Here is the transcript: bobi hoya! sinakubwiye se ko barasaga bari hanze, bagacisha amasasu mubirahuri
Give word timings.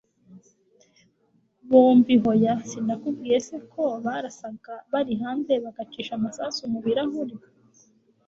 bobi 1.69 2.15
hoya! 2.23 2.53
sinakubwiye 2.69 3.37
se 3.47 3.57
ko 3.71 3.83
barasaga 4.05 4.73
bari 4.91 5.13
hanze, 5.21 5.53
bagacisha 5.63 6.11
amasasu 6.15 6.61
mubirahuri 6.73 7.35